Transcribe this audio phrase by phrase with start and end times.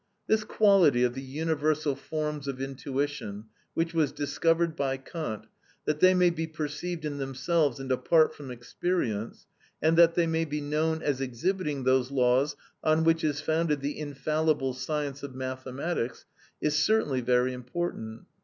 [0.25, 5.45] This quality of the universal forms of intuition, which was discovered by Kant,
[5.85, 9.45] that they may be perceived in themselves and apart from experience,
[9.79, 13.99] and that they may be known as exhibiting those laws on which is founded the
[13.99, 16.25] infallible science of mathematics,
[16.61, 18.23] is certainly very important.